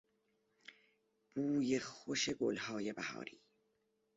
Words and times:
بوی 1.33 1.79
خوش 1.79 2.29
گلهای 2.29 2.93
بهاری 2.93 3.41